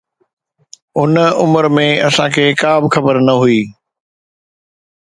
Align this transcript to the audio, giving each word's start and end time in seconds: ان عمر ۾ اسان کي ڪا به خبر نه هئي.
ان 1.01 1.13
عمر 1.41 1.63
۾ 1.75 1.85
اسان 2.07 2.27
کي 2.37 2.45
ڪا 2.61 2.71
به 2.81 2.87
خبر 2.95 3.15
نه 3.27 3.33
هئي. 3.41 3.61